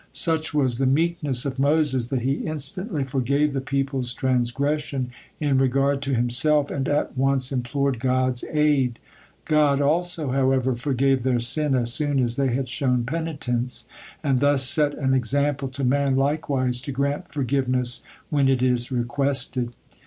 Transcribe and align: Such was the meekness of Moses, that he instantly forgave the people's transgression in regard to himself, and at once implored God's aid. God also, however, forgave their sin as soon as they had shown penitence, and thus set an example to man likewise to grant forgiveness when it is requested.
Such 0.13 0.51
was 0.51 0.79
the 0.79 0.87
meekness 0.87 1.45
of 1.45 1.59
Moses, 1.59 2.07
that 2.07 2.21
he 2.23 2.43
instantly 2.47 3.03
forgave 3.03 3.53
the 3.53 3.61
people's 3.61 4.13
transgression 4.15 5.11
in 5.39 5.59
regard 5.59 6.01
to 6.01 6.15
himself, 6.15 6.71
and 6.71 6.89
at 6.89 7.15
once 7.15 7.51
implored 7.51 7.99
God's 7.99 8.43
aid. 8.49 8.97
God 9.45 9.79
also, 9.79 10.31
however, 10.31 10.75
forgave 10.75 11.21
their 11.21 11.39
sin 11.39 11.75
as 11.75 11.93
soon 11.93 12.17
as 12.19 12.35
they 12.35 12.51
had 12.51 12.67
shown 12.67 13.03
penitence, 13.03 13.87
and 14.23 14.39
thus 14.39 14.67
set 14.67 14.95
an 14.95 15.13
example 15.13 15.67
to 15.67 15.83
man 15.83 16.15
likewise 16.15 16.81
to 16.81 16.91
grant 16.91 17.27
forgiveness 17.31 18.01
when 18.31 18.49
it 18.49 18.63
is 18.63 18.91
requested. 18.91 19.71